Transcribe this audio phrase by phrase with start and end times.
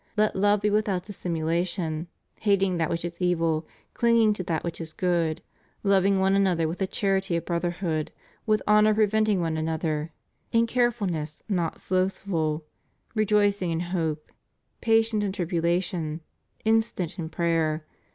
[0.17, 2.07] Let love be without dissimulation—
[2.47, 5.43] ^hating that which is evil; clinging to that which is good;
[5.83, 8.11] loving one another with the charity of brotherhood;
[8.47, 10.11] with honor preventing one another;
[10.51, 12.65] in carefulness, not slothful;
[13.13, 14.31] rejoicing in hope;
[14.81, 16.21] patient in tribulation;
[16.65, 17.85] instant in prayer.